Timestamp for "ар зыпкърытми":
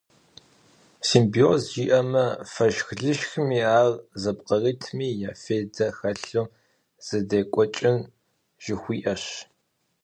3.79-5.09